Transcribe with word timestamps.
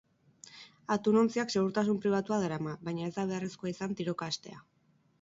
Atun-ontziak 0.95 1.53
segurtasun 1.57 2.01
pribatua 2.07 2.41
darama, 2.47 2.75
baina 2.91 3.13
ez 3.13 3.15
da 3.21 3.29
beharrezkoa 3.31 3.75
izan 3.77 3.99
tiroka 4.01 4.35
hastea. 4.35 4.69